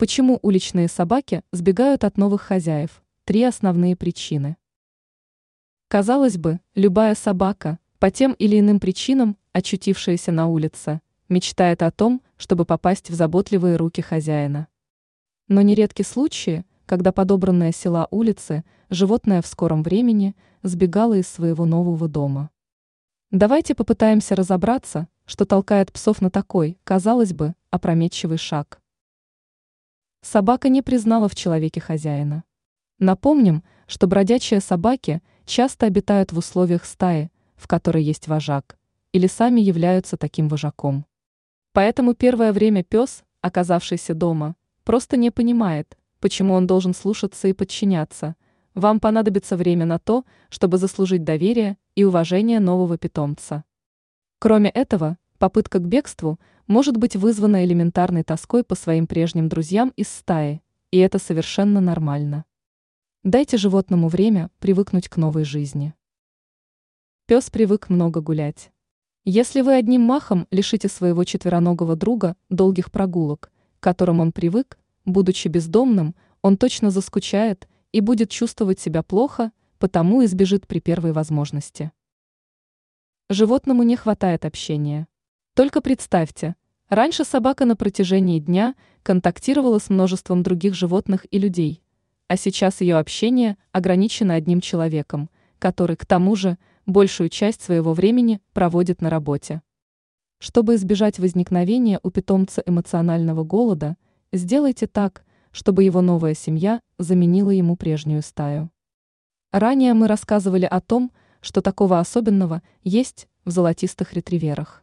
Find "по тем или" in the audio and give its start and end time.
7.98-8.58